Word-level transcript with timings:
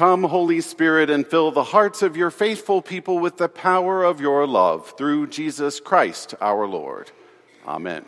Come, 0.00 0.22
Holy 0.22 0.62
Spirit, 0.62 1.10
and 1.10 1.26
fill 1.26 1.50
the 1.50 1.62
hearts 1.62 2.00
of 2.00 2.16
your 2.16 2.30
faithful 2.30 2.80
people 2.80 3.18
with 3.18 3.36
the 3.36 3.50
power 3.50 4.02
of 4.02 4.18
your 4.18 4.46
love 4.46 4.94
through 4.96 5.26
Jesus 5.26 5.78
Christ 5.78 6.34
our 6.40 6.66
Lord. 6.66 7.10
Amen. 7.66 8.06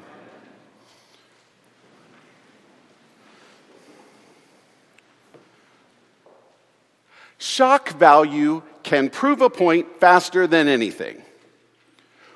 Shock 7.37 7.91
value 7.91 8.63
can 8.83 9.11
prove 9.11 9.43
a 9.43 9.51
point 9.51 10.01
faster 10.01 10.47
than 10.47 10.69
anything. 10.69 11.21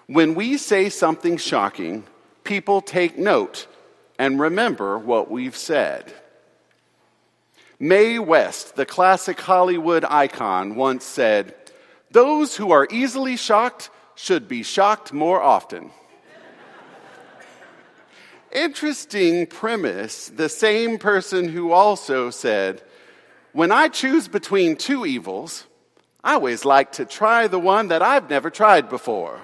When 0.06 0.34
we 0.34 0.58
say 0.58 0.90
something 0.90 1.38
shocking, 1.38 2.04
people 2.44 2.82
take 2.82 3.16
note 3.16 3.68
and 4.18 4.38
remember 4.38 4.98
what 4.98 5.30
we've 5.30 5.56
said. 5.56 6.12
Mae 7.78 8.18
West, 8.18 8.76
the 8.76 8.86
classic 8.86 9.40
Hollywood 9.40 10.04
icon, 10.04 10.76
once 10.76 11.04
said, 11.04 11.54
Those 12.10 12.56
who 12.56 12.70
are 12.70 12.88
easily 12.90 13.36
shocked 13.36 13.90
should 14.14 14.48
be 14.48 14.62
shocked 14.62 15.12
more 15.12 15.42
often. 15.42 15.90
Interesting 18.52 19.46
premise, 19.46 20.28
the 20.28 20.48
same 20.48 20.96
person 20.98 21.48
who 21.48 21.72
also 21.72 22.30
said, 22.30 22.82
When 23.52 23.70
I 23.70 23.88
choose 23.88 24.28
between 24.28 24.76
two 24.76 25.04
evils, 25.04 25.66
I 26.24 26.34
always 26.34 26.64
like 26.64 26.92
to 26.92 27.04
try 27.04 27.46
the 27.46 27.58
one 27.58 27.88
that 27.88 28.02
I've 28.02 28.30
never 28.30 28.48
tried 28.48 28.88
before. 28.88 29.40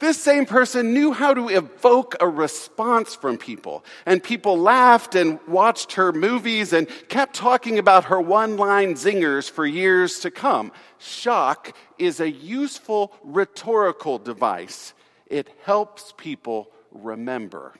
This 0.00 0.18
same 0.18 0.46
person 0.46 0.94
knew 0.94 1.12
how 1.12 1.34
to 1.34 1.50
evoke 1.50 2.16
a 2.20 2.28
response 2.28 3.14
from 3.14 3.36
people. 3.36 3.84
And 4.06 4.22
people 4.22 4.58
laughed 4.58 5.14
and 5.14 5.38
watched 5.46 5.92
her 5.92 6.10
movies 6.10 6.72
and 6.72 6.88
kept 7.08 7.34
talking 7.34 7.78
about 7.78 8.04
her 8.04 8.18
one 8.18 8.56
line 8.56 8.94
zingers 8.94 9.48
for 9.50 9.66
years 9.66 10.20
to 10.20 10.30
come. 10.30 10.72
Shock 10.96 11.76
is 11.98 12.18
a 12.18 12.30
useful 12.30 13.12
rhetorical 13.22 14.18
device, 14.18 14.94
it 15.26 15.48
helps 15.64 16.14
people 16.16 16.70
remember. 16.90 17.74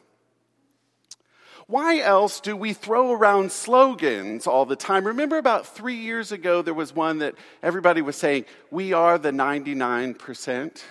Why 1.67 2.01
else 2.01 2.41
do 2.41 2.57
we 2.57 2.73
throw 2.73 3.13
around 3.13 3.53
slogans 3.53 4.47
all 4.47 4.67
the 4.67 4.77
time? 4.77 5.07
Remember 5.07 5.39
about 5.39 5.69
three 5.69 5.95
years 5.95 6.33
ago, 6.33 6.63
there 6.63 6.75
was 6.75 6.93
one 6.93 7.19
that 7.19 7.37
everybody 7.63 8.03
was 8.03 8.17
saying, 8.17 8.45
We 8.71 8.93
are 8.93 9.19
the 9.19 9.31
99%. 9.31 10.83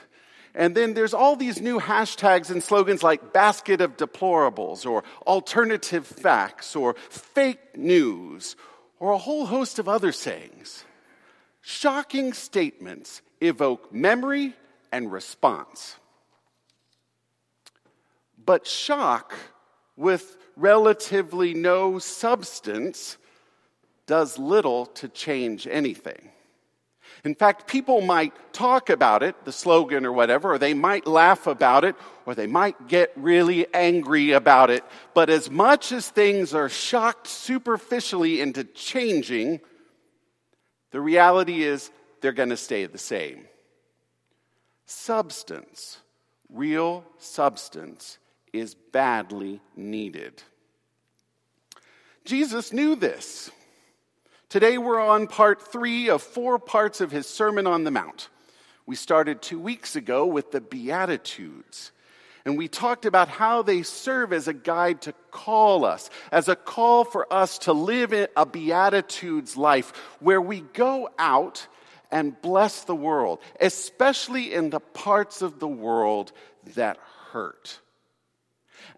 And 0.55 0.75
then 0.75 0.93
there's 0.93 1.13
all 1.13 1.35
these 1.35 1.61
new 1.61 1.79
hashtags 1.79 2.49
and 2.49 2.61
slogans 2.63 3.03
like 3.03 3.33
basket 3.33 3.81
of 3.81 3.97
deplorables 3.97 4.85
or 4.85 5.03
alternative 5.27 6.05
facts 6.05 6.75
or 6.75 6.95
fake 7.09 7.77
news 7.77 8.55
or 8.99 9.11
a 9.11 9.17
whole 9.17 9.45
host 9.45 9.79
of 9.79 9.87
other 9.87 10.11
sayings. 10.11 10.83
Shocking 11.61 12.33
statements 12.33 13.21
evoke 13.41 13.93
memory 13.93 14.53
and 14.91 15.11
response. 15.11 15.95
But 18.43 18.65
shock 18.65 19.35
with 19.95 20.37
relatively 20.55 21.53
no 21.53 21.99
substance 21.99 23.17
does 24.07 24.39
little 24.39 24.87
to 24.87 25.07
change 25.07 25.67
anything. 25.67 26.31
In 27.25 27.35
fact, 27.35 27.67
people 27.67 28.01
might 28.01 28.33
talk 28.53 28.89
about 28.89 29.23
it, 29.23 29.43
the 29.43 29.51
slogan 29.51 30.05
or 30.05 30.13
whatever, 30.13 30.53
or 30.53 30.57
they 30.57 30.73
might 30.73 31.05
laugh 31.05 31.47
about 31.47 31.83
it, 31.83 31.95
or 32.25 32.33
they 32.33 32.47
might 32.47 32.87
get 32.87 33.11
really 33.15 33.67
angry 33.73 34.31
about 34.31 34.69
it. 34.69 34.83
But 35.13 35.29
as 35.29 35.49
much 35.49 35.91
as 35.91 36.09
things 36.09 36.53
are 36.53 36.69
shocked 36.69 37.27
superficially 37.27 38.39
into 38.39 38.63
changing, 38.63 39.59
the 40.91 41.01
reality 41.01 41.63
is 41.63 41.91
they're 42.21 42.31
going 42.31 42.49
to 42.49 42.57
stay 42.57 42.85
the 42.85 42.97
same. 42.97 43.45
Substance, 44.85 45.97
real 46.49 47.03
substance, 47.17 48.17
is 48.53 48.75
badly 48.75 49.59
needed. 49.75 50.41
Jesus 52.25 52.71
knew 52.71 52.95
this. 52.95 53.51
Today 54.49 54.79
we're 54.79 54.99
on 54.99 55.27
part 55.27 55.61
three 55.61 56.09
of 56.09 56.23
four 56.23 56.57
parts 56.57 57.01
of 57.01 57.11
his 57.11 57.27
Sermon 57.27 57.67
on 57.67 57.83
the 57.83 57.91
Mount. 57.91 58.29
We 58.87 58.95
started 58.95 59.43
two 59.43 59.59
weeks 59.59 59.95
ago 59.95 60.25
with 60.25 60.51
the 60.51 60.59
Beatitudes. 60.59 61.91
And 62.45 62.57
we 62.57 62.67
talked 62.67 63.05
about 63.05 63.27
how 63.27 63.61
they 63.61 63.83
serve 63.83 64.33
as 64.33 64.47
a 64.47 64.53
guide 64.53 65.03
to 65.03 65.13
call 65.29 65.85
us, 65.85 66.09
as 66.31 66.47
a 66.47 66.55
call 66.55 67.03
for 67.03 67.31
us 67.31 67.59
to 67.59 67.73
live 67.73 68.11
a 68.11 68.45
Beatitudes 68.47 69.55
life 69.55 69.93
where 70.19 70.41
we 70.41 70.61
go 70.61 71.09
out 71.19 71.67
and 72.09 72.41
bless 72.41 72.85
the 72.85 72.95
world, 72.95 73.37
especially 73.61 74.51
in 74.51 74.71
the 74.71 74.79
parts 74.79 75.43
of 75.43 75.59
the 75.59 75.67
world 75.67 76.31
that 76.73 76.97
hurt. 77.31 77.79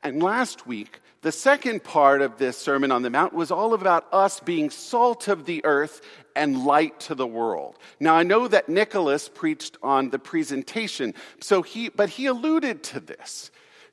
And 0.02 0.24
last 0.24 0.66
week, 0.66 1.02
the 1.22 1.32
second 1.32 1.84
part 1.84 2.22
of 2.22 2.38
this 2.38 2.58
Sermon 2.58 2.92
on 2.92 3.04
the 3.04 3.10
Mount 3.10 3.34
was 3.34 3.52
all 3.52 3.74
about 3.74 4.08
us 4.12 4.40
being 4.40 4.70
salt 4.70 5.28
of 5.28 5.46
the 5.46 5.64
earth 5.66 6.02
and 6.36 6.66
light 6.66 7.00
to 7.02 7.16
the 7.16 7.28
world. 7.28 7.78
Now 8.00 8.16
I 8.16 8.24
know 8.24 8.48
that 8.48 8.70
Nicholas 8.70 9.30
preached 9.30 9.78
on 9.84 10.10
the 10.10 10.20
presentation, 10.20 11.14
so 11.40 11.62
he 11.62 11.90
but 11.90 12.10
he 12.10 12.26
alluded 12.26 12.84
to 12.86 13.00
this. 13.00 13.52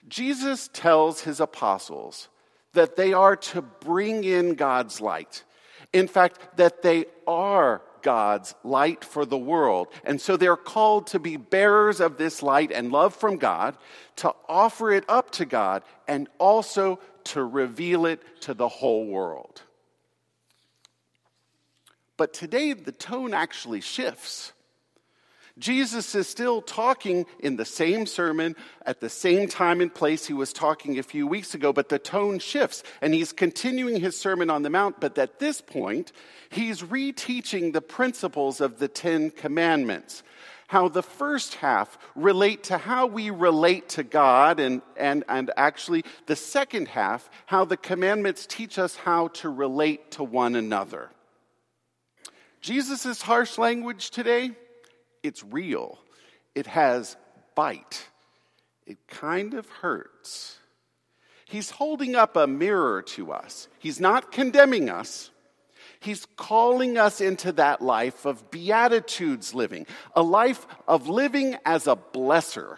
Jesus 0.09 0.71
tells 0.73 1.21
his 1.21 1.39
apostles 1.41 2.29
that 2.73 2.97
they 2.97 3.13
are 3.13 3.37
to 3.37 3.61
bring 3.63 4.25
in 4.25 4.55
God's 4.55 5.01
light. 5.01 5.45
In 5.93 6.09
fact, 6.09 6.57
that 6.57 6.83
they 6.83 7.07
are 7.27 7.83
God's 8.03 8.55
light 8.65 9.05
for 9.05 9.25
the 9.25 9.39
world. 9.39 9.89
And 10.05 10.21
so 10.21 10.37
they're 10.37 10.57
called 10.57 11.09
to 11.09 11.19
be 11.19 11.37
bearers 11.37 12.01
of 12.01 12.19
this 12.19 12.43
light 12.43 12.73
and 12.73 12.93
love 12.93 13.15
from 13.15 13.37
God, 13.37 13.77
to 14.17 14.35
offer 14.49 14.91
it 14.91 15.05
up 15.09 15.31
to 15.33 15.45
God, 15.45 15.83
and 16.07 16.29
also 16.39 16.99
to 17.25 17.45
reveal 17.45 18.07
it 18.07 18.23
to 18.43 18.55
the 18.55 18.69
whole 18.69 19.07
world. 19.07 19.63
But 22.17 22.35
today, 22.35 22.73
the 22.73 22.93
tone 22.93 23.33
actually 23.33 23.81
shifts. 23.81 24.53
Jesus 25.59 26.15
is 26.15 26.29
still 26.29 26.63
talking 26.63 27.27
in 27.41 27.57
the 27.57 27.65
same 27.65 28.07
sermon 28.07 28.55
at 28.87 29.01
the 29.01 29.09
same 29.09 29.49
time 29.49 29.81
and 29.81 29.93
place 29.93 30.27
he 30.27 30.33
was 30.33 30.53
talking 30.53 30.99
a 30.99 31.03
few 31.03 31.27
weeks 31.27 31.55
ago, 31.55 31.73
but 31.73 31.89
the 31.89 31.99
tone 31.99 32.39
shifts 32.39 32.83
and 33.01 33.13
he's 33.13 33.33
continuing 33.33 34.01
his 34.01 34.19
Sermon 34.19 34.51
on 34.51 34.63
the 34.63 34.71
Mount. 34.71 35.01
But 35.01 35.19
at 35.19 35.39
this 35.39 35.61
point, 35.61 36.13
he's 36.51 36.83
reteaching 36.83 37.73
the 37.73 37.81
principles 37.81 38.61
of 38.61 38.79
the 38.79 38.89
Ten 38.89 39.31
Commandments. 39.31 40.23
How 40.69 40.89
the 40.89 41.03
first 41.03 41.55
half 41.55 41.99
relate 42.15 42.65
to 42.65 42.77
how 42.77 43.07
we 43.07 43.31
relate 43.31 43.89
to 43.91 44.03
God, 44.03 44.61
and, 44.61 44.83
and, 44.99 45.25
and 45.27 45.51
actually 45.57 46.05
the 46.27 46.37
second 46.37 46.89
half, 46.89 47.31
how 47.47 47.65
the 47.65 47.79
commandments 47.79 48.47
teach 48.47 48.79
us 48.79 48.95
how 48.95 49.29
to 49.29 49.49
relate 49.49 50.11
to 50.13 50.23
one 50.23 50.55
another. 50.55 51.09
Jesus' 52.61 53.23
harsh 53.23 53.57
language 53.57 54.11
today 54.11 54.51
it's 55.23 55.45
real, 55.45 55.99
it 56.55 56.67
has 56.67 57.17
bite, 57.55 58.09
it 58.87 58.99
kind 59.09 59.55
of 59.55 59.69
hurts. 59.69 60.59
He's 61.45 61.71
holding 61.71 62.15
up 62.15 62.37
a 62.37 62.47
mirror 62.47 63.01
to 63.15 63.33
us. 63.33 63.69
He's 63.79 64.01
not 64.01 64.33
condemning 64.33 64.91
us. 64.91 65.31
He's 66.01 66.27
calling 66.37 66.99
us 66.99 67.21
into 67.21 67.53
that 67.53 67.81
life 67.81 68.25
of 68.25 68.51
beatitudes 68.51 69.55
living, 69.55 69.87
a 70.15 70.23
life 70.23 70.67
of 70.87 71.09
living 71.09 71.57
as 71.65 71.87
a 71.87 71.97
blesser. 71.97 72.77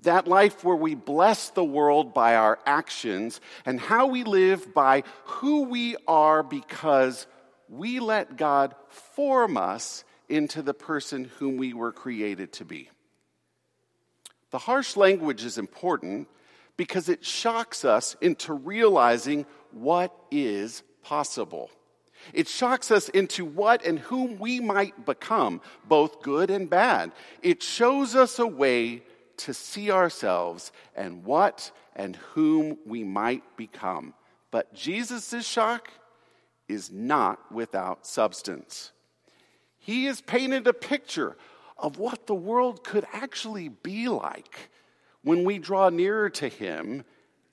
That 0.00 0.26
life 0.26 0.64
where 0.64 0.76
we 0.76 0.94
bless 0.94 1.50
the 1.50 1.64
world 1.64 2.12
by 2.12 2.36
our 2.36 2.58
actions 2.66 3.40
and 3.64 3.78
how 3.78 4.06
we 4.06 4.24
live 4.24 4.74
by 4.74 5.04
who 5.24 5.64
we 5.64 5.96
are 6.08 6.42
because 6.42 7.26
we 7.68 8.00
let 8.00 8.36
God 8.36 8.74
form 8.88 9.56
us 9.56 10.04
into 10.28 10.62
the 10.62 10.74
person 10.74 11.30
whom 11.38 11.56
we 11.56 11.72
were 11.72 11.92
created 11.92 12.52
to 12.54 12.64
be. 12.64 12.88
The 14.50 14.58
harsh 14.58 14.96
language 14.96 15.44
is 15.44 15.58
important 15.58 16.28
because 16.76 17.08
it 17.08 17.24
shocks 17.24 17.84
us 17.84 18.16
into 18.20 18.52
realizing 18.52 19.46
what 19.72 20.14
is 20.30 20.82
possible. 21.02 21.70
It 22.32 22.48
shocks 22.48 22.90
us 22.90 23.08
into 23.08 23.44
what 23.44 23.84
and 23.84 23.98
whom 23.98 24.38
we 24.38 24.60
might 24.60 25.04
become, 25.04 25.60
both 25.86 26.22
good 26.22 26.50
and 26.50 26.70
bad. 26.70 27.12
It 27.42 27.62
shows 27.62 28.14
us 28.14 28.38
a 28.38 28.46
way 28.46 29.02
to 29.38 29.52
see 29.52 29.90
ourselves 29.90 30.72
and 30.94 31.24
what 31.24 31.70
and 31.96 32.16
whom 32.16 32.78
we 32.86 33.04
might 33.04 33.42
become. 33.56 34.14
But 34.50 34.72
Jesus' 34.74 35.46
shock 35.46 35.90
is 36.68 36.90
not 36.90 37.52
without 37.52 38.06
substance. 38.06 38.92
He 39.84 40.06
has 40.06 40.22
painted 40.22 40.66
a 40.66 40.72
picture 40.72 41.36
of 41.76 41.98
what 41.98 42.26
the 42.26 42.34
world 42.34 42.82
could 42.84 43.06
actually 43.12 43.68
be 43.68 44.08
like 44.08 44.70
when 45.22 45.44
we 45.44 45.58
draw 45.58 45.90
nearer 45.90 46.30
to 46.30 46.48
Him 46.48 47.04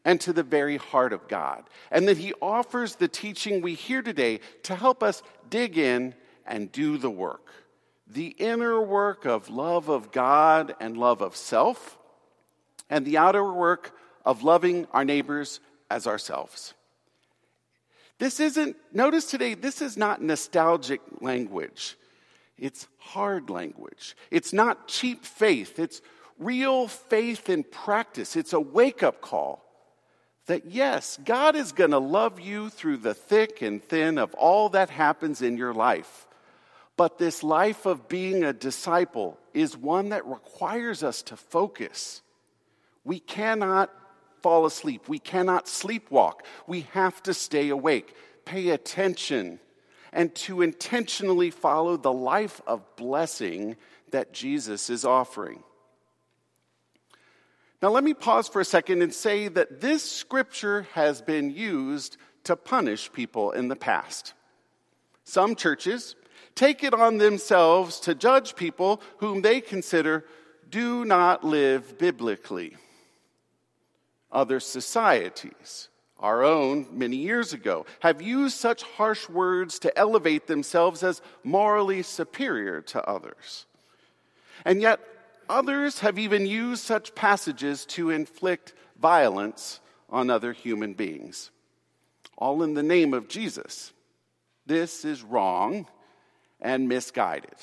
and 0.05 0.19
to 0.21 0.31
the 0.31 0.41
very 0.41 0.77
heart 0.77 1.11
of 1.11 1.27
God, 1.27 1.69
and 1.91 2.07
that 2.07 2.17
He 2.17 2.33
offers 2.41 2.95
the 2.95 3.09
teaching 3.09 3.61
we 3.61 3.73
hear 3.73 4.01
today 4.01 4.39
to 4.63 4.75
help 4.75 5.03
us 5.03 5.21
dig 5.49 5.77
in 5.77 6.15
and 6.45 6.71
do 6.71 6.97
the 6.97 7.09
work. 7.09 7.51
The 8.07 8.27
inner 8.27 8.81
work 8.81 9.25
of 9.25 9.49
love 9.49 9.89
of 9.89 10.13
God 10.13 10.73
and 10.79 10.95
love 10.95 11.21
of 11.21 11.35
self, 11.35 11.97
and 12.89 13.05
the 13.05 13.17
outer 13.17 13.51
work 13.51 13.93
of 14.25 14.41
loving 14.41 14.87
our 14.93 15.03
neighbors 15.03 15.59
as 15.89 16.07
ourselves. 16.07 16.75
This 18.19 18.39
isn't, 18.39 18.77
notice 18.93 19.25
today, 19.25 19.53
this 19.53 19.81
is 19.81 19.97
not 19.97 20.21
nostalgic 20.21 21.01
language. 21.19 21.97
It's 22.61 22.87
hard 22.99 23.49
language. 23.49 24.15
It's 24.29 24.53
not 24.53 24.87
cheap 24.87 25.25
faith. 25.25 25.79
It's 25.79 26.01
real 26.37 26.87
faith 26.87 27.49
in 27.49 27.63
practice. 27.63 28.35
It's 28.35 28.53
a 28.53 28.59
wake 28.59 29.01
up 29.01 29.19
call 29.19 29.65
that 30.45 30.67
yes, 30.67 31.17
God 31.25 31.55
is 31.55 31.71
going 31.71 31.91
to 31.91 31.99
love 31.99 32.39
you 32.39 32.69
through 32.69 32.97
the 32.97 33.15
thick 33.15 33.63
and 33.63 33.83
thin 33.83 34.19
of 34.19 34.33
all 34.35 34.69
that 34.69 34.91
happens 34.91 35.41
in 35.41 35.57
your 35.57 35.73
life. 35.73 36.27
But 36.97 37.17
this 37.17 37.41
life 37.41 37.87
of 37.87 38.07
being 38.07 38.43
a 38.43 38.53
disciple 38.53 39.39
is 39.55 39.75
one 39.75 40.09
that 40.09 40.27
requires 40.27 41.03
us 41.03 41.23
to 41.23 41.37
focus. 41.37 42.21
We 43.03 43.19
cannot 43.19 43.89
fall 44.43 44.67
asleep. 44.67 45.09
We 45.09 45.17
cannot 45.17 45.65
sleepwalk. 45.65 46.41
We 46.67 46.81
have 46.91 47.23
to 47.23 47.33
stay 47.33 47.69
awake, 47.69 48.15
pay 48.45 48.69
attention, 48.69 49.59
and 50.13 50.33
to 50.35 50.61
intentionally 50.61 51.51
follow 51.51 51.97
the 51.97 52.11
life 52.11 52.61
of 52.67 52.95
blessing 52.95 53.77
that 54.11 54.33
Jesus 54.33 54.89
is 54.89 55.05
offering. 55.05 55.63
Now, 57.81 57.89
let 57.89 58.03
me 58.03 58.13
pause 58.13 58.47
for 58.47 58.61
a 58.61 58.65
second 58.65 59.01
and 59.01 59.13
say 59.13 59.47
that 59.47 59.81
this 59.81 60.03
scripture 60.03 60.87
has 60.93 61.21
been 61.21 61.49
used 61.49 62.17
to 62.43 62.55
punish 62.55 63.11
people 63.11 63.51
in 63.51 63.69
the 63.69 63.75
past. 63.75 64.33
Some 65.23 65.55
churches 65.55 66.15
take 66.53 66.83
it 66.83 66.93
on 66.93 67.17
themselves 67.17 67.99
to 68.01 68.13
judge 68.13 68.55
people 68.55 69.01
whom 69.17 69.41
they 69.41 69.61
consider 69.61 70.25
do 70.69 71.05
not 71.05 71.43
live 71.43 71.97
biblically. 71.97 72.75
Other 74.31 74.59
societies, 74.59 75.89
our 76.21 76.43
own 76.43 76.87
many 76.91 77.17
years 77.17 77.53
ago, 77.53 77.85
have 78.01 78.21
used 78.21 78.57
such 78.57 78.83
harsh 78.83 79.27
words 79.27 79.79
to 79.79 79.97
elevate 79.97 80.47
themselves 80.47 81.03
as 81.03 81.21
morally 81.43 82.03
superior 82.03 82.81
to 82.81 83.03
others. 83.07 83.65
And 84.63 84.81
yet, 84.81 84.99
Others 85.51 85.99
have 85.99 86.17
even 86.17 86.45
used 86.45 86.81
such 86.81 87.13
passages 87.13 87.83
to 87.87 88.09
inflict 88.09 88.73
violence 88.97 89.81
on 90.09 90.29
other 90.29 90.53
human 90.53 90.93
beings, 90.93 91.51
all 92.37 92.63
in 92.63 92.73
the 92.73 92.81
name 92.81 93.13
of 93.13 93.27
Jesus. 93.27 93.91
This 94.65 95.03
is 95.03 95.23
wrong 95.23 95.87
and 96.61 96.87
misguided. 96.87 97.55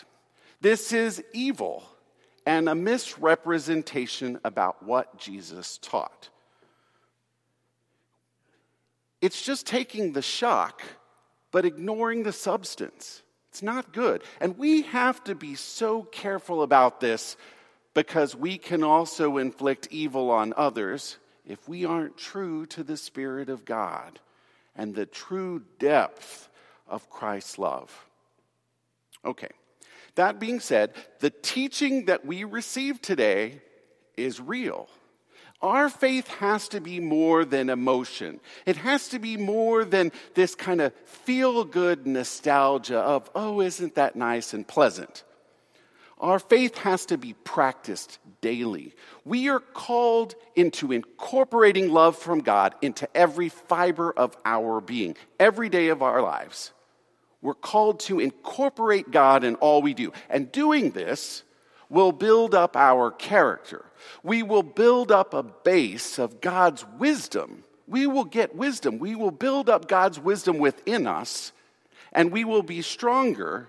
This 0.60 0.92
is 0.92 1.24
evil 1.32 1.82
and 2.44 2.68
a 2.68 2.74
misrepresentation 2.74 4.38
about 4.44 4.82
what 4.82 5.16
Jesus 5.16 5.78
taught. 5.78 6.28
It's 9.20 9.42
just 9.42 9.66
taking 9.66 10.12
the 10.12 10.22
shock, 10.22 10.82
but 11.50 11.64
ignoring 11.64 12.22
the 12.22 12.32
substance. 12.32 13.22
It's 13.50 13.62
not 13.62 13.92
good. 13.92 14.22
And 14.40 14.58
we 14.58 14.82
have 14.82 15.24
to 15.24 15.34
be 15.34 15.54
so 15.54 16.02
careful 16.02 16.62
about 16.62 17.00
this 17.00 17.36
because 17.94 18.36
we 18.36 18.58
can 18.58 18.84
also 18.84 19.38
inflict 19.38 19.88
evil 19.90 20.30
on 20.30 20.54
others 20.56 21.16
if 21.44 21.68
we 21.68 21.84
aren't 21.84 22.16
true 22.16 22.66
to 22.66 22.84
the 22.84 22.96
Spirit 22.96 23.48
of 23.48 23.64
God 23.64 24.20
and 24.76 24.94
the 24.94 25.06
true 25.06 25.62
depth 25.78 26.48
of 26.86 27.10
Christ's 27.10 27.58
love. 27.58 28.06
Okay, 29.24 29.50
that 30.14 30.38
being 30.38 30.60
said, 30.60 30.94
the 31.18 31.30
teaching 31.30 32.04
that 32.04 32.24
we 32.24 32.44
receive 32.44 33.00
today 33.00 33.60
is 34.16 34.40
real. 34.40 34.88
Our 35.60 35.88
faith 35.88 36.28
has 36.28 36.68
to 36.68 36.80
be 36.80 37.00
more 37.00 37.44
than 37.44 37.68
emotion. 37.68 38.38
It 38.64 38.76
has 38.76 39.08
to 39.08 39.18
be 39.18 39.36
more 39.36 39.84
than 39.84 40.12
this 40.34 40.54
kind 40.54 40.80
of 40.80 40.92
feel 41.04 41.64
good 41.64 42.06
nostalgia 42.06 42.98
of, 42.98 43.28
oh, 43.34 43.60
isn't 43.60 43.96
that 43.96 44.14
nice 44.14 44.54
and 44.54 44.66
pleasant? 44.66 45.24
Our 46.20 46.38
faith 46.38 46.78
has 46.78 47.06
to 47.06 47.18
be 47.18 47.32
practiced 47.32 48.18
daily. 48.40 48.94
We 49.24 49.48
are 49.48 49.60
called 49.60 50.34
into 50.56 50.92
incorporating 50.92 51.90
love 51.92 52.16
from 52.16 52.40
God 52.40 52.74
into 52.82 53.08
every 53.16 53.48
fiber 53.48 54.12
of 54.12 54.36
our 54.44 54.80
being, 54.80 55.16
every 55.38 55.68
day 55.68 55.88
of 55.88 56.02
our 56.02 56.22
lives. 56.22 56.72
We're 57.40 57.54
called 57.54 58.00
to 58.00 58.18
incorporate 58.18 59.10
God 59.10 59.44
in 59.44 59.54
all 59.56 59.80
we 59.80 59.94
do. 59.94 60.12
And 60.28 60.50
doing 60.50 60.90
this 60.90 61.44
will 61.90 62.12
build 62.12 62.54
up 62.54 62.76
our 62.76 63.10
character. 63.10 63.84
We 64.22 64.42
will 64.42 64.62
build 64.62 65.10
up 65.10 65.34
a 65.34 65.42
base 65.42 66.18
of 66.18 66.40
God's 66.40 66.84
wisdom. 66.98 67.64
We 67.86 68.06
will 68.06 68.24
get 68.24 68.54
wisdom. 68.54 68.98
We 68.98 69.14
will 69.14 69.30
build 69.30 69.68
up 69.68 69.88
God's 69.88 70.18
wisdom 70.18 70.58
within 70.58 71.06
us, 71.06 71.52
and 72.12 72.30
we 72.30 72.44
will 72.44 72.62
be 72.62 72.82
stronger 72.82 73.68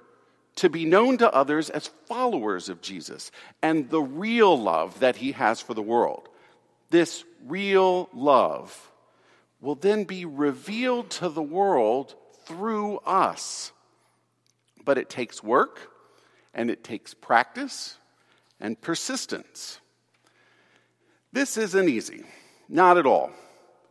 to 0.58 0.70
be 0.70 0.84
known 0.84 1.18
to 1.18 1.34
others 1.34 1.70
as 1.70 1.88
followers 2.08 2.68
of 2.68 2.82
Jesus 2.82 3.32
and 3.62 3.90
the 3.90 4.02
real 4.02 4.62
love 4.62 5.00
that 5.00 5.16
he 5.16 5.32
has 5.32 5.62
for 5.62 5.74
the 5.74 5.82
world. 5.82 6.28
This 6.90 7.24
real 7.46 8.10
love 8.14 8.92
will 9.62 9.76
then 9.76 10.04
be 10.04 10.26
revealed 10.26 11.10
to 11.12 11.30
the 11.30 11.42
world 11.42 12.16
through 12.46 12.98
us. 13.00 13.72
But 14.84 14.98
it 14.98 15.10
takes 15.10 15.42
work 15.42 15.92
and 16.54 16.70
it 16.70 16.84
takes 16.84 17.14
practice 17.14 17.98
and 18.60 18.80
persistence. 18.80 19.80
This 21.32 21.58
isn't 21.58 21.90
easy, 21.90 22.24
not 22.68 22.98
at 22.98 23.06
all. 23.06 23.32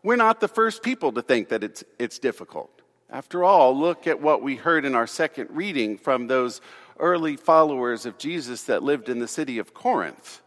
We're 0.03 0.17
not 0.17 0.41
the 0.41 0.49
first 0.49 0.83
people 0.83 1.13
to 1.13 1.23
think 1.23 1.49
that 1.49 1.65
it's, 1.65 1.85
it's 1.99 2.19
difficult. 2.19 2.71
After 3.11 3.43
all, 3.45 3.79
look 3.79 4.07
at 4.07 4.21
what 4.21 4.43
we 4.43 4.57
heard 4.57 4.85
in 4.85 4.95
our 4.95 5.07
second 5.07 5.49
reading 5.51 5.97
from 5.97 6.27
those 6.27 6.61
early 6.99 7.37
followers 7.37 8.07
of 8.07 8.19
Jesus 8.19 8.65
that 8.65 8.83
lived 8.83 9.09
in 9.09 9.19
the 9.19 9.29
city 9.29 9.59
of 9.59 9.73
Corinth, 9.73 10.43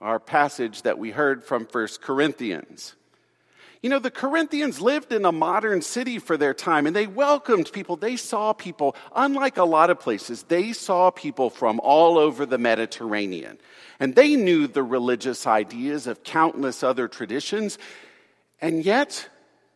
our 0.00 0.20
passage 0.20 0.82
that 0.82 0.98
we 0.98 1.10
heard 1.10 1.42
from 1.42 1.66
1 1.70 1.88
Corinthians. 2.00 2.94
You 3.84 3.90
know, 3.90 3.98
the 3.98 4.10
Corinthians 4.10 4.80
lived 4.80 5.12
in 5.12 5.26
a 5.26 5.30
modern 5.30 5.82
city 5.82 6.18
for 6.18 6.38
their 6.38 6.54
time 6.54 6.86
and 6.86 6.96
they 6.96 7.06
welcomed 7.06 7.70
people. 7.70 7.96
They 7.96 8.16
saw 8.16 8.54
people, 8.54 8.96
unlike 9.14 9.58
a 9.58 9.64
lot 9.64 9.90
of 9.90 10.00
places, 10.00 10.44
they 10.44 10.72
saw 10.72 11.10
people 11.10 11.50
from 11.50 11.80
all 11.80 12.16
over 12.16 12.46
the 12.46 12.56
Mediterranean. 12.56 13.58
And 14.00 14.14
they 14.14 14.36
knew 14.36 14.66
the 14.68 14.82
religious 14.82 15.46
ideas 15.46 16.06
of 16.06 16.24
countless 16.24 16.82
other 16.82 17.08
traditions. 17.08 17.76
And 18.58 18.82
yet, 18.86 19.28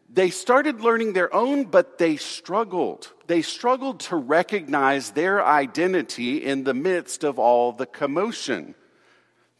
they 0.08 0.30
started 0.30 0.80
learning 0.80 1.12
their 1.12 1.34
own, 1.34 1.64
but 1.64 1.98
they 1.98 2.16
struggled. 2.16 3.12
They 3.26 3.42
struggled 3.42 4.00
to 4.00 4.16
recognize 4.16 5.10
their 5.10 5.44
identity 5.44 6.42
in 6.42 6.64
the 6.64 6.72
midst 6.72 7.24
of 7.24 7.38
all 7.38 7.72
the 7.72 7.84
commotion. 7.84 8.74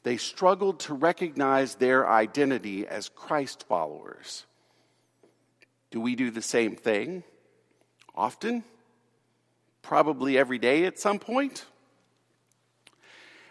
They 0.09 0.17
struggled 0.17 0.81
to 0.81 0.95
recognize 0.95 1.75
their 1.75 2.09
identity 2.09 2.87
as 2.87 3.11
Christ 3.11 3.67
followers. 3.69 4.47
Do 5.91 6.01
we 6.01 6.15
do 6.15 6.31
the 6.31 6.41
same 6.41 6.77
thing? 6.77 7.25
Often? 8.15 8.65
Probably 9.83 10.39
every 10.39 10.57
day 10.59 10.87
at 10.87 10.99
some 10.99 11.19
point? 11.19 11.67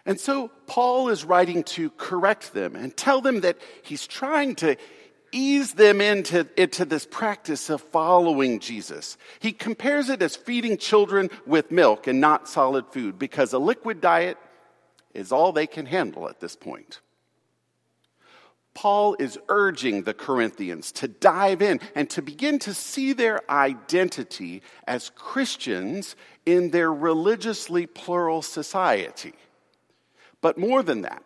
And 0.03 0.19
so 0.19 0.49
Paul 0.65 1.09
is 1.09 1.23
writing 1.23 1.63
to 1.75 1.91
correct 1.91 2.55
them 2.55 2.75
and 2.75 2.97
tell 2.97 3.21
them 3.21 3.41
that 3.41 3.59
he's 3.83 4.07
trying 4.07 4.55
to 4.55 4.77
ease 5.31 5.73
them 5.73 6.01
into, 6.01 6.47
into 6.59 6.85
this 6.85 7.05
practice 7.05 7.69
of 7.69 7.81
following 7.81 8.59
Jesus. 8.59 9.15
He 9.41 9.51
compares 9.51 10.09
it 10.09 10.23
as 10.23 10.35
feeding 10.35 10.77
children 10.77 11.29
with 11.45 11.69
milk 11.69 12.07
and 12.07 12.19
not 12.19 12.49
solid 12.49 12.87
food 12.87 13.19
because 13.19 13.53
a 13.53 13.59
liquid 13.59 14.01
diet 14.01 14.39
is 15.17 15.31
all 15.31 15.51
they 15.51 15.67
can 15.67 15.87
handle 15.87 16.29
at 16.29 16.39
this 16.39 16.55
point. 16.55 17.01
Paul 18.73 19.15
is 19.17 19.39
urging 19.49 20.03
the 20.03 20.13
Corinthians 20.13 20.91
to 20.93 21.07
dive 21.07 21.63
in 21.63 21.79
and 21.95 22.07
to 22.11 22.21
begin 22.21 22.59
to 22.59 22.75
see 22.75 23.11
their 23.11 23.41
identity 23.49 24.61
as 24.85 25.09
Christians 25.15 26.15
in 26.45 26.69
their 26.69 26.93
religiously 26.93 27.87
plural 27.87 28.43
society. 28.43 29.33
But 30.41 30.59
more 30.59 30.83
than 30.83 31.01
that, 31.01 31.23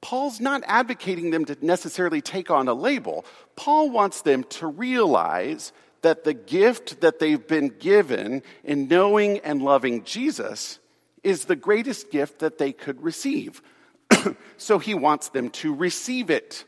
Paul's 0.00 0.38
not 0.38 0.62
advocating 0.68 1.30
them 1.30 1.44
to 1.46 1.56
necessarily 1.60 2.20
take 2.20 2.48
on 2.48 2.68
a 2.68 2.74
label. 2.74 3.24
Paul 3.56 3.90
wants 3.90 4.22
them 4.22 4.44
to 4.44 4.68
realize 4.68 5.72
that 6.02 6.22
the 6.22 6.34
gift 6.34 7.00
that 7.00 7.18
they've 7.18 7.44
been 7.44 7.70
given 7.70 8.44
in 8.62 8.86
knowing 8.86 9.38
and 9.40 9.62
loving 9.62 10.04
Jesus 10.04 10.78
is 11.24 11.46
the 11.46 11.56
greatest 11.56 12.10
gift 12.10 12.38
that 12.40 12.58
they 12.58 12.72
could 12.72 13.02
receive. 13.02 13.62
so 14.56 14.78
he 14.78 14.94
wants 14.94 15.28
them 15.30 15.50
to 15.50 15.74
receive 15.74 16.30
it. 16.30 16.64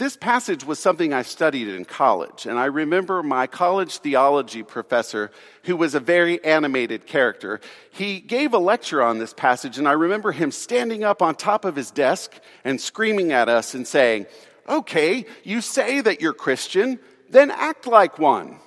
This 0.00 0.16
passage 0.16 0.64
was 0.64 0.78
something 0.78 1.12
I 1.12 1.20
studied 1.20 1.68
in 1.68 1.84
college, 1.84 2.46
and 2.46 2.58
I 2.58 2.64
remember 2.64 3.22
my 3.22 3.46
college 3.46 3.98
theology 3.98 4.62
professor, 4.62 5.30
who 5.64 5.76
was 5.76 5.94
a 5.94 6.00
very 6.00 6.42
animated 6.42 7.06
character, 7.06 7.60
he 7.90 8.18
gave 8.18 8.54
a 8.54 8.58
lecture 8.58 9.02
on 9.02 9.18
this 9.18 9.34
passage, 9.34 9.76
and 9.76 9.86
I 9.86 9.92
remember 9.92 10.32
him 10.32 10.52
standing 10.52 11.04
up 11.04 11.20
on 11.20 11.34
top 11.34 11.66
of 11.66 11.76
his 11.76 11.90
desk 11.90 12.32
and 12.64 12.80
screaming 12.80 13.32
at 13.32 13.50
us 13.50 13.74
and 13.74 13.86
saying, 13.86 14.24
Okay, 14.66 15.26
you 15.44 15.60
say 15.60 16.00
that 16.00 16.22
you're 16.22 16.32
Christian, 16.32 16.98
then 17.28 17.50
act 17.50 17.86
like 17.86 18.18
one. 18.18 18.58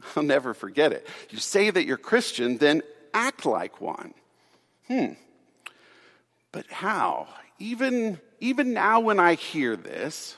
I'll 0.16 0.22
never 0.22 0.54
forget 0.54 0.92
it. 0.92 1.06
You 1.30 1.38
say 1.38 1.70
that 1.70 1.86
you're 1.86 1.96
Christian, 1.96 2.58
then 2.58 2.82
act 3.14 3.46
like 3.46 3.80
one. 3.80 4.14
Hmm. 4.86 5.12
But 6.52 6.66
how? 6.70 7.28
Even 7.58 8.20
even 8.40 8.72
now 8.72 9.00
when 9.00 9.18
I 9.18 9.34
hear 9.34 9.76
this, 9.76 10.36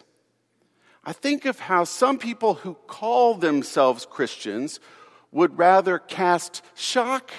I 1.05 1.13
think 1.13 1.45
of 1.45 1.59
how 1.59 1.85
some 1.85 2.19
people 2.19 2.55
who 2.55 2.75
call 2.87 3.35
themselves 3.35 4.07
Christians 4.07 4.81
would 5.33 5.59
rather 5.59 5.99
cast 5.99 6.63
shock 6.75 7.31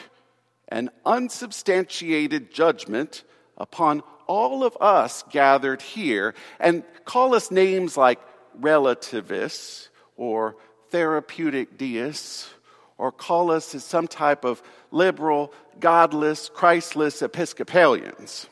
and 0.68 0.90
unsubstantiated 1.06 2.54
judgment 2.54 3.24
upon 3.58 4.02
all 4.28 4.64
of 4.64 4.78
us 4.80 5.24
gathered 5.30 5.82
here 5.82 6.34
and 6.60 6.84
call 7.06 7.36
us 7.36 7.52
names 7.52 7.98
like 7.98 8.20
relativists 8.56 9.90
or 10.16 10.56
therapeutic 10.92 11.78
deists 11.78 12.50
or 12.98 13.12
call 13.12 13.50
us 13.50 13.74
as 13.74 13.84
some 13.84 14.08
type 14.08 14.46
of 14.46 14.62
liberal, 14.92 15.52
godless, 15.80 16.50
Christless 16.50 17.22
Episcopalians. 17.22 18.48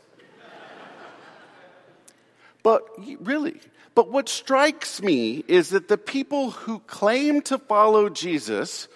But 2.63 2.83
really, 3.19 3.59
but 3.95 4.11
what 4.11 4.27
strikes 4.27 5.01
me 5.01 5.43
is 5.47 5.69
that 5.69 5.87
the 5.87 5.97
people 5.97 6.51
who 6.51 6.79
claim 6.79 7.41
to 7.43 7.57
follow 7.57 8.09
Jesus, 8.09 8.87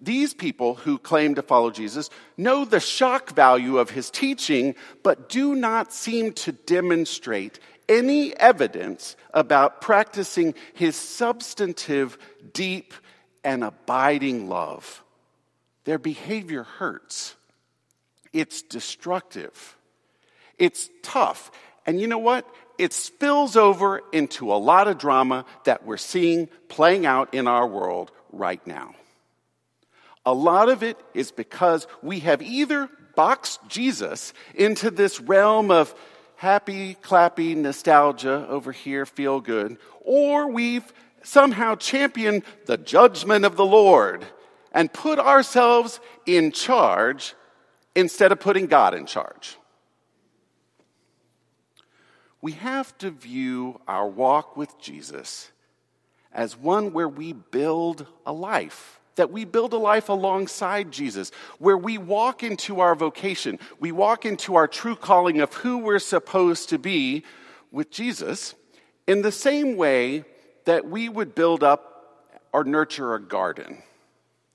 these 0.00 0.34
people 0.34 0.74
who 0.74 0.98
claim 0.98 1.34
to 1.36 1.42
follow 1.42 1.70
Jesus, 1.70 2.10
know 2.36 2.64
the 2.64 2.80
shock 2.80 3.34
value 3.34 3.78
of 3.78 3.90
his 3.90 4.10
teaching, 4.10 4.74
but 5.02 5.28
do 5.28 5.54
not 5.54 5.92
seem 5.92 6.32
to 6.32 6.52
demonstrate 6.52 7.58
any 7.88 8.34
evidence 8.36 9.16
about 9.32 9.80
practicing 9.80 10.54
his 10.74 10.96
substantive, 10.96 12.18
deep, 12.52 12.94
and 13.42 13.64
abiding 13.64 14.48
love. 14.48 15.02
Their 15.84 15.98
behavior 15.98 16.62
hurts. 16.62 17.34
It's 18.32 18.62
destructive. 18.62 19.76
It's 20.58 20.88
tough. 21.02 21.50
And 21.86 22.00
you 22.00 22.06
know 22.06 22.18
what? 22.18 22.46
it 22.78 22.92
spills 22.92 23.56
over 23.56 24.00
into 24.12 24.52
a 24.52 24.56
lot 24.56 24.88
of 24.88 24.98
drama 24.98 25.44
that 25.64 25.84
we're 25.84 25.96
seeing 25.96 26.48
playing 26.68 27.06
out 27.06 27.34
in 27.34 27.46
our 27.46 27.66
world 27.66 28.10
right 28.32 28.64
now. 28.66 28.94
A 30.26 30.34
lot 30.34 30.68
of 30.68 30.82
it 30.82 30.98
is 31.12 31.30
because 31.30 31.86
we 32.02 32.20
have 32.20 32.42
either 32.42 32.88
boxed 33.14 33.60
Jesus 33.68 34.32
into 34.54 34.90
this 34.90 35.20
realm 35.20 35.70
of 35.70 35.94
happy, 36.44 36.94
clappy 36.96 37.56
nostalgia 37.56 38.46
over 38.50 38.70
here, 38.70 39.06
feel 39.06 39.40
good, 39.40 39.78
or 40.02 40.50
we've 40.50 40.92
somehow 41.22 41.74
championed 41.74 42.42
the 42.66 42.76
judgment 42.76 43.46
of 43.46 43.56
the 43.56 43.64
Lord 43.64 44.26
and 44.70 44.92
put 44.92 45.18
ourselves 45.18 46.00
in 46.26 46.52
charge 46.52 47.34
instead 47.94 48.30
of 48.30 48.40
putting 48.40 48.66
God 48.66 48.92
in 48.92 49.06
charge. 49.06 49.56
We 52.42 52.52
have 52.52 52.96
to 52.98 53.10
view 53.10 53.80
our 53.88 54.06
walk 54.06 54.54
with 54.54 54.78
Jesus 54.78 55.50
as 56.30 56.58
one 56.58 56.92
where 56.92 57.08
we 57.08 57.32
build 57.32 58.06
a 58.26 58.34
life, 58.34 59.00
that 59.16 59.30
we 59.30 59.44
build 59.44 59.72
a 59.72 59.78
life 59.78 60.08
alongside 60.08 60.90
Jesus, 60.90 61.30
where 61.58 61.76
we 61.76 61.98
walk 61.98 62.42
into 62.42 62.80
our 62.80 62.94
vocation, 62.94 63.58
we 63.78 63.92
walk 63.92 64.24
into 64.24 64.54
our 64.54 64.68
true 64.68 64.96
calling 64.96 65.40
of 65.40 65.52
who 65.54 65.78
we're 65.78 65.98
supposed 65.98 66.68
to 66.70 66.78
be 66.78 67.24
with 67.70 67.90
Jesus 67.90 68.54
in 69.06 69.22
the 69.22 69.32
same 69.32 69.76
way 69.76 70.24
that 70.64 70.86
we 70.86 71.08
would 71.08 71.34
build 71.34 71.62
up 71.62 72.40
or 72.52 72.64
nurture 72.64 73.14
a 73.14 73.20
garden. 73.20 73.82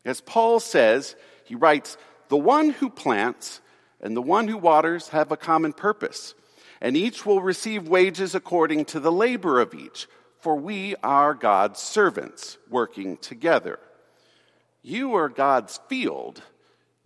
As 0.05 0.21
Paul 0.21 0.59
says, 0.59 1.15
he 1.45 1.55
writes, 1.55 1.97
the 2.29 2.37
one 2.37 2.69
who 2.69 2.89
plants 2.89 3.61
and 4.01 4.15
the 4.15 4.21
one 4.21 4.47
who 4.47 4.57
waters 4.57 5.09
have 5.09 5.31
a 5.31 5.37
common 5.37 5.73
purpose 5.73 6.33
and 6.81 6.95
each 6.95 7.25
will 7.25 7.41
receive 7.41 7.87
wages 7.87 8.35
according 8.35 8.85
to 8.85 8.99
the 8.99 9.11
labor 9.11 9.59
of 9.59 9.73
each, 9.73 10.07
for 10.39 10.55
we 10.55 10.95
are 11.03 11.33
God's 11.33 11.79
servants 11.79 12.57
working 12.69 13.17
together. 13.17 13.79
You 14.81 15.15
are 15.15 15.29
God's 15.29 15.79
field, 15.87 16.41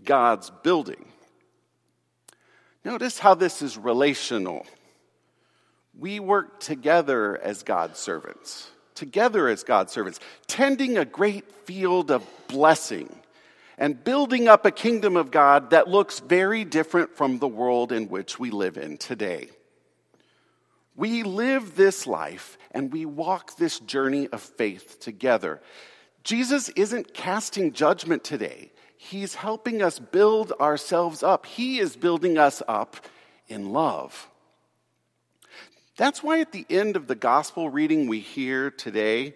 God's 0.04 0.52
building. 0.64 1.06
Notice 2.86 3.20
how 3.20 3.34
this 3.34 3.62
is 3.62 3.78
relational. 3.78 4.66
We 5.98 6.20
work 6.20 6.60
together 6.60 7.40
as 7.42 7.64
God's 7.64 8.00
servants, 8.00 8.70
together 8.96 9.48
as 9.48 9.64
God's 9.64 9.94
servants, 9.94 10.20
tending 10.48 10.98
a 10.98 11.06
great 11.06 11.52
field 11.66 12.12
of 12.12 12.28
blessing 12.48 13.10
and 13.78 14.04
building 14.04 14.48
up 14.48 14.66
a 14.66 14.72
kingdom 14.72 15.18
of 15.18 15.32
God 15.32 15.72
that 15.72 15.88
looks 15.88 16.20
very 16.20 16.64
different 16.64 17.16
from 17.16 17.40
the 17.40 17.48
world 17.48 17.92
in 17.92 18.08
which 18.08 18.38
we 18.38 18.52
live 18.52 18.78
in 18.78 18.98
today. 18.98 19.50
We 20.96 21.24
live 21.24 21.76
this 21.76 22.06
life 22.06 22.58
and 22.72 22.94
we 22.94 23.06
walk 23.06 23.58
this 23.58 23.80
journey 23.80 24.28
of 24.28 24.42
faith 24.42 25.00
together. 25.00 25.62
Jesus 26.24 26.70
isn't 26.70 27.14
casting 27.14 27.74
judgment 27.74 28.24
today. 28.24 28.72
He's 28.98 29.36
helping 29.36 29.82
us 29.82 30.00
build 30.00 30.54
ourselves 30.54 31.24
up. 31.24 31.46
He 31.46 31.80
is 31.80 31.96
building 31.96 32.38
us 32.38 32.62
up 32.68 32.98
in 33.48 33.74
love. 33.74 34.30
That's 35.98 36.24
why 36.24 36.40
at 36.40 36.52
the 36.52 36.66
end 36.70 36.96
of 36.96 37.08
the 37.08 37.16
gospel 37.16 37.70
reading 37.70 38.08
we 38.08 38.20
hear 38.20 38.72
today, 38.72 39.36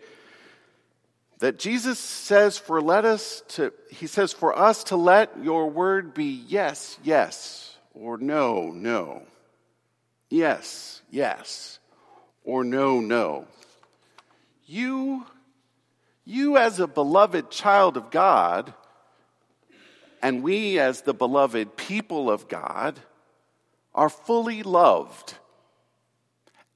that 1.40 1.60
Jesus 1.60 2.00
says 2.00 2.58
for 2.58 2.82
let 2.82 3.06
us 3.06 3.44
to 3.50 3.72
he 3.92 4.08
says 4.08 4.34
for 4.34 4.58
us 4.58 4.86
to 4.86 4.96
let 4.96 5.44
your 5.44 5.70
word 5.70 6.16
be 6.16 6.44
yes 6.48 6.98
yes 7.04 7.78
or 7.94 8.18
no 8.18 8.72
no 8.72 9.22
yes, 10.30 11.02
yes, 11.10 11.80
or 12.44 12.64
no, 12.64 13.00
no. 13.00 13.46
You, 14.66 15.26
you 16.28 16.58
as 16.58 16.82
a 16.82 16.88
beloved 16.88 17.50
child 17.50 17.96
of 17.96 18.12
God, 18.12 18.74
and 20.22 20.44
we 20.44 20.78
as 20.78 21.02
the 21.02 21.14
beloved 21.14 21.78
people 21.78 22.30
of 22.30 22.50
God, 22.50 23.00
are 23.96 24.10
fully 24.10 24.62
loved, 24.62 25.36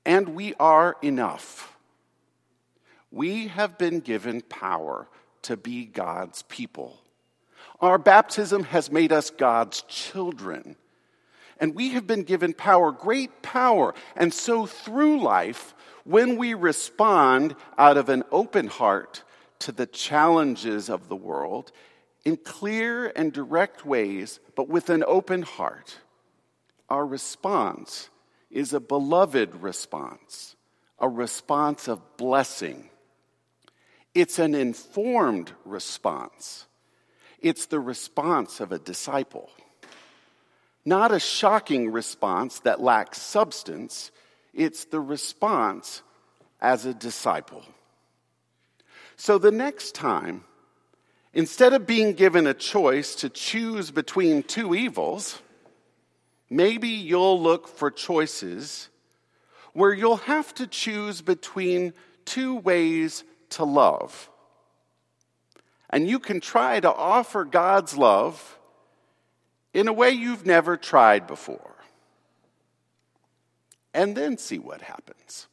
and 0.06 0.30
we 0.30 0.54
are 0.54 0.96
enough. 1.02 1.78
We 3.12 3.50
have 3.50 3.78
been 3.78 4.00
given 4.00 4.40
power 4.40 5.10
to 5.42 5.58
be 5.58 5.84
God's 5.84 6.44
people. 6.44 7.02
Our 7.82 7.98
baptism 7.98 8.64
has 8.64 8.90
made 8.90 9.12
us 9.12 9.32
God's 9.32 9.82
children. 9.90 10.78
And 11.60 11.76
we 11.76 11.90
have 11.90 12.08
been 12.08 12.24
given 12.24 12.54
power, 12.54 12.94
great 12.94 13.42
power. 13.42 13.94
And 14.16 14.34
so 14.34 14.66
through 14.66 15.22
life, 15.22 15.76
when 16.06 16.38
we 16.38 16.54
respond 16.54 17.56
out 17.78 17.98
of 17.98 18.08
an 18.08 18.24
open 18.32 18.68
heart 18.68 19.24
to 19.62 19.72
the 19.72 19.86
challenges 19.86 20.90
of 20.90 21.08
the 21.08 21.16
world 21.16 21.72
in 22.24 22.38
clear 22.38 23.12
and 23.16 23.34
direct 23.34 23.86
ways, 23.86 24.40
but 24.56 24.68
with 24.68 24.90
an 24.90 25.04
open 25.08 25.42
heart, 25.42 25.98
our 26.90 27.06
response 27.06 28.10
is 28.50 28.74
a 28.74 28.80
beloved 28.80 29.56
response, 29.62 30.56
a 31.00 31.08
response 31.08 31.88
of 31.88 32.18
blessing. 32.18 32.90
It's 34.14 34.40
an 34.40 34.54
informed 34.54 35.54
response. 35.66 36.68
It's 37.40 37.66
the 37.68 37.80
response 37.80 38.60
of 38.60 38.72
a 38.72 38.80
disciple. 38.80 39.50
Not 40.86 41.12
a 41.12 41.20
shocking 41.20 41.92
response 41.92 42.60
that 42.62 42.82
lacks 42.82 43.22
substance, 43.22 44.12
it's 44.54 44.86
the 44.86 45.00
response 45.00 46.02
as 46.60 46.86
a 46.86 46.94
disciple. 46.94 47.64
So 49.22 49.38
the 49.38 49.52
next 49.52 49.94
time, 49.94 50.46
instead 51.32 51.74
of 51.74 51.86
being 51.86 52.14
given 52.14 52.48
a 52.48 52.56
choice 52.56 53.14
to 53.18 53.30
choose 53.30 53.92
between 53.92 54.42
two 54.42 54.74
evils, 54.74 55.44
maybe 56.50 56.88
you'll 56.88 57.40
look 57.40 57.68
for 57.68 57.92
choices 57.92 58.90
where 59.74 59.94
you'll 59.94 60.18
have 60.18 60.56
to 60.56 60.66
choose 60.66 61.22
between 61.22 61.94
two 62.26 62.56
ways 62.56 63.24
to 63.52 63.64
love. 63.64 64.28
And 65.92 66.10
you 66.10 66.18
can 66.18 66.40
try 66.40 66.80
to 66.80 66.92
offer 66.92 67.46
God's 67.46 67.96
love 67.96 68.58
in 69.72 69.88
a 69.88 69.94
way 69.94 70.10
you've 70.10 70.48
never 70.48 70.78
tried 70.78 71.28
before. 71.28 71.76
And 73.94 74.18
then 74.18 74.40
see 74.40 74.58
what 74.58 74.82
happens. 74.82 75.48